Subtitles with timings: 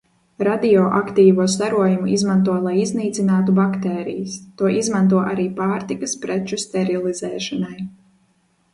[0.45, 7.81] Radioaktīvo starojumu izmanto lai iznīcinātu baktērijas, to izmanto arī pārtikas preču sterilizēšanai.